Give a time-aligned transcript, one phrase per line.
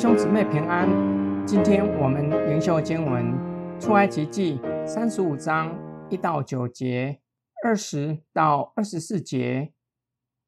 [0.00, 0.88] 兄姊妹平安，
[1.44, 3.34] 今天我们灵修经文
[3.80, 5.76] 出埃及记三十五章
[6.08, 7.18] 一到九节，
[7.64, 9.72] 二十到二十四节。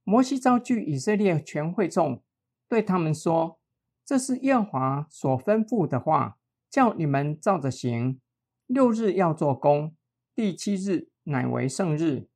[0.05, 2.23] 摩西召聚以色列全会众，
[2.69, 3.59] 对他们说
[4.07, 6.37] ：“这是耶和华所吩咐的话，
[6.71, 8.21] 叫你们照着行。
[8.69, 9.97] 六日要做工，
[10.33, 12.29] 第七日乃为圣日，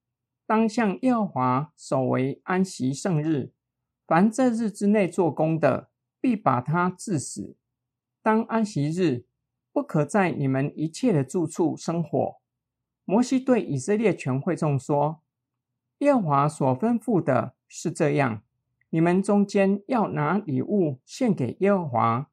[0.49, 3.53] 当向耶和华守为安息圣日。
[4.05, 5.91] 凡这日之内做工的，
[6.25, 7.55] 必把他治死。
[8.23, 9.27] 当安息日，
[9.75, 12.37] 不可在你们一切的住处生火。
[13.05, 15.21] 摩西对以色列全会众说
[16.01, 18.43] ：“耶和华所吩咐的是这样：
[18.89, 22.31] 你们中间要拿礼物献给耶和华，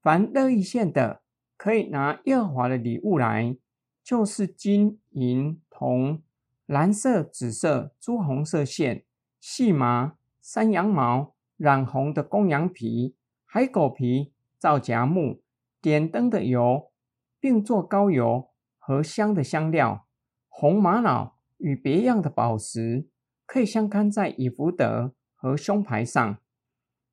[0.00, 1.22] 凡乐意献的，
[1.56, 3.56] 可以拿耶和华的礼物来，
[4.04, 6.22] 就是金银铜、
[6.66, 9.04] 蓝色、紫色、朱红色线、
[9.40, 13.16] 细麻、山羊毛、染红的公羊皮。”
[13.54, 15.42] 海狗皮、皂荚木、
[15.82, 16.90] 点灯的油，
[17.38, 20.06] 并做膏油和香的香料，
[20.48, 23.10] 红玛瑙与别样的宝石，
[23.44, 26.38] 可以相看在以弗得和胸牌上。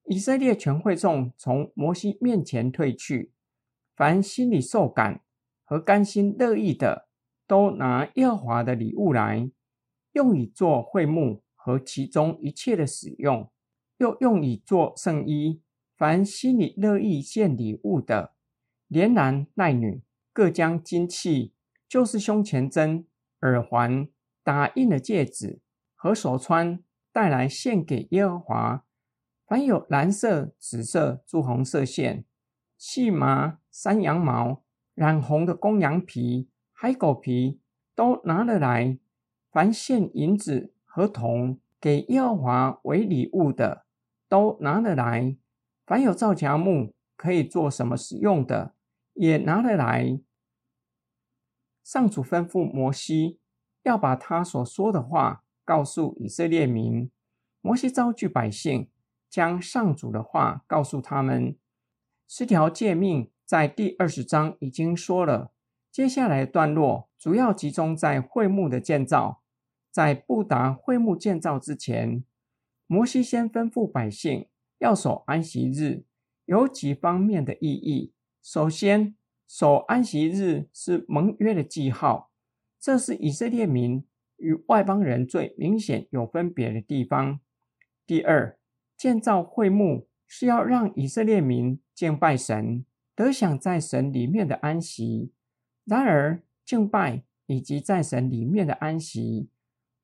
[0.06, 3.34] 以色列全会众从摩西面前退去，
[3.94, 5.20] 凡心里受感
[5.66, 7.10] 和甘心乐意的，
[7.46, 9.52] 都拿耶和华的礼物来，
[10.14, 13.52] 用以做会幕和其中一切的使用，
[13.98, 15.62] 又用以做圣衣。
[16.00, 18.32] 凡心里乐意献礼物的，
[18.88, 21.54] 连男带女，各将金器，
[21.90, 23.06] 就是胸前针、
[23.42, 24.08] 耳环、
[24.42, 25.60] 打印的戒指
[25.94, 26.80] 和手釧
[27.12, 28.86] 带来献给耶和华。
[29.46, 32.24] 凡有蓝色、紫色、朱红色线、
[32.78, 34.64] 细麻、山羊毛、
[34.96, 37.60] 染红的公羊皮、海狗皮，
[37.94, 38.98] 都拿了来。
[39.52, 43.84] 凡献银子和铜给耶和华为礼物的，
[44.30, 45.36] 都拿了来。
[45.90, 48.76] 凡有皂荚木可以做什么使用的，
[49.14, 50.20] 也拿了来。
[51.84, 53.40] 上主吩咐摩西，
[53.82, 57.10] 要把他所说的话告诉以色列民。
[57.62, 58.92] 摩西召聚百姓，
[59.28, 61.58] 将上主的话告诉他们。
[62.28, 65.52] 十条诫命在第二十章已经说了，
[65.92, 69.42] 接下来的段落主要集中在会幕的建造。
[69.90, 72.24] 在布达会幕建造之前，
[72.86, 74.48] 摩西先吩咐百姓。
[74.80, 76.04] 要守安息日，
[76.46, 78.14] 有几方面的意义。
[78.42, 79.16] 首先，
[79.48, 82.32] 守安息日是盟约的记号，
[82.80, 84.06] 这是以色列民
[84.38, 87.40] 与外邦人最明显有分别的地方。
[88.08, 88.58] 第二，
[88.98, 95.32] 建造会幕是要让以色列民敬拜神，得享在神里面的安息。
[95.86, 99.50] 然而，敬拜以及在神里面的安息，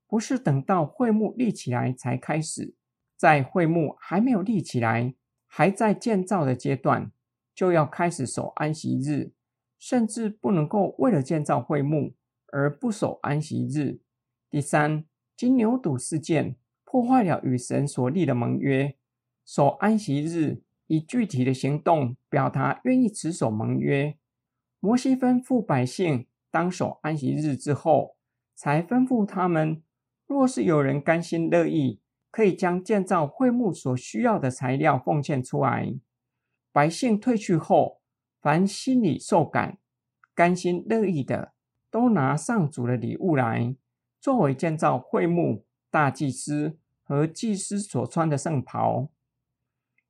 [0.08, 2.76] 不是等到会幕立起来才开始。
[3.18, 5.16] 在会幕还没有立起来，
[5.48, 7.12] 还在建造的阶段，
[7.54, 9.32] 就要开始守安息日，
[9.80, 12.14] 甚至不能够为了建造会幕
[12.48, 14.00] 而不守安息日。
[14.50, 15.06] 第三，
[15.38, 18.96] 金牛犊事件破坏了与神所立的盟约，
[19.46, 24.18] 守安息日以具体的行动表达愿意持守盟约。
[24.80, 28.18] 摩西吩咐百姓当守安息日之后，
[28.54, 29.82] 才吩咐他们，
[30.28, 32.02] 若是有人甘心乐意。
[32.36, 35.96] 可以将建造会幕所需要的材料奉献出来。
[36.74, 38.02] 百姓退去后，
[38.42, 39.78] 凡心里受感、
[40.34, 41.54] 甘心乐意的，
[41.90, 43.74] 都拿上主的礼物来，
[44.20, 49.08] 作为建造会幕大祭司和祭司所穿的圣袍。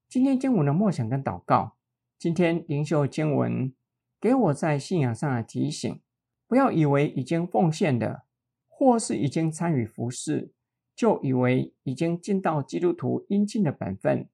[0.09, 1.75] 今天经文的默想跟祷告，
[2.17, 3.71] 今天灵修经文
[4.19, 6.01] 给我在信仰上的提醒：
[6.47, 8.23] 不要以为已经奉献的，
[8.67, 10.54] 或是已经参与服事。
[10.95, 14.29] 就以为已经尽到基督徒应尽的本分，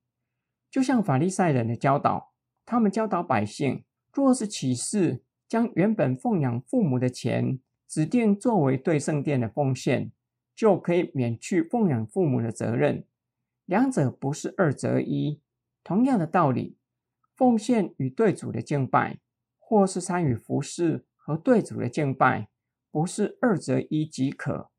[0.69, 2.33] 就像法利赛人的教导，
[2.65, 3.83] 他们教导百姓，
[4.13, 10.11] 若是起誓将原本奉养父母的钱指定作为对圣殿的奉献，
[10.55, 13.05] 就可以免去奉养父母的责任。
[13.65, 15.41] 两者不是二择一。
[15.83, 16.77] 同样的道理，
[17.35, 19.19] 奉献与对主的敬拜，
[19.57, 22.49] 或是参与服事和对主的敬拜，
[22.91, 24.69] 不是二择一即可。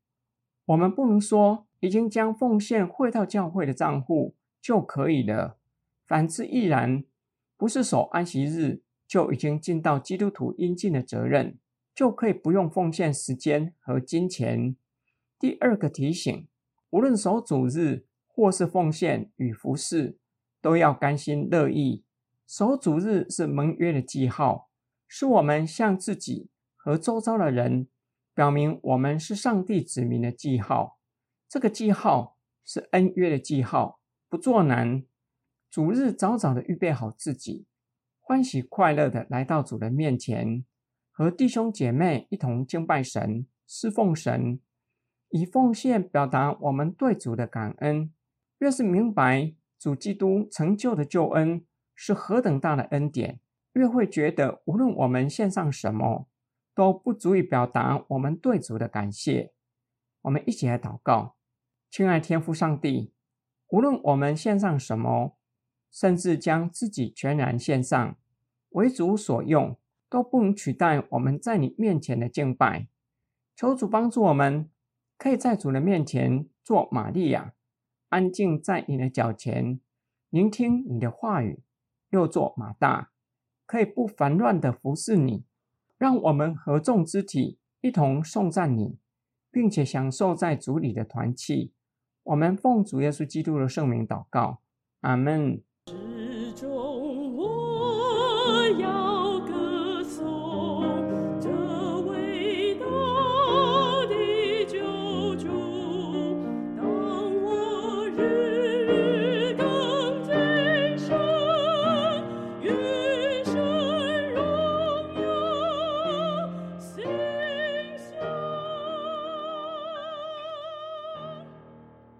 [0.67, 1.67] 我们不能说。
[1.83, 5.57] 已经将奉献汇到教会的账户就可以了。
[6.07, 7.03] 反之亦然，
[7.57, 11.57] 不是守安息日就已经尽到基督徒应尽的责任，
[11.93, 14.77] 就可以不用奉献时间和金钱。
[15.37, 16.47] 第二个提醒：
[16.91, 20.17] 无论守主日或是奉献与服侍，
[20.61, 22.05] 都要甘心乐意。
[22.47, 24.69] 守主日是盟约的记号，
[25.05, 26.47] 是我们向自己
[26.77, 27.89] 和周遭的人
[28.33, 30.97] 表明我们是上帝子民的记号。
[31.53, 35.03] 这个记号是恩约的记号，不做难。
[35.69, 37.67] 主日早早的预备好自己，
[38.19, 40.65] 欢喜快乐的来到主的面前，
[41.11, 44.61] 和弟兄姐妹一同敬拜神、侍奉神，
[45.29, 48.11] 以奉献表达我们对主的感恩。
[48.57, 51.63] 越是明白主基督成就的救恩
[51.93, 53.39] 是何等大的恩典，
[53.73, 56.27] 越会觉得无论我们献上什么，
[56.73, 59.53] 都不足以表达我们对主的感谢。
[60.23, 61.35] 我们一起来祷告，
[61.95, 63.11] 亲爱天父上帝，
[63.69, 65.37] 无论我们献上什么，
[65.91, 68.17] 甚至将自己全然献上。
[68.69, 69.77] 为主所用，
[70.09, 72.87] 都不能取代我们在你面前的敬拜。
[73.55, 74.71] 求主帮助我们，
[75.19, 77.53] 可以在主的面前做玛利亚，
[78.09, 79.79] 安静在你的脚前，
[80.31, 81.59] 聆听你的话语；
[82.09, 83.11] 又做马大，
[83.67, 85.45] 可以不烦乱的服侍你。
[85.99, 88.97] 让我们合众肢体一同颂赞你，
[89.51, 91.71] 并且享受在主里的团契。
[92.23, 94.59] 我们奉主耶稣基督的圣名祷告
[95.01, 95.61] 阿门。